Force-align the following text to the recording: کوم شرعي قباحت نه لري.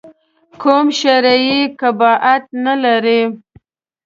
کوم 0.61 0.87
شرعي 0.99 1.57
قباحت 1.79 2.43
نه 2.65 2.73
لري. 2.83 3.21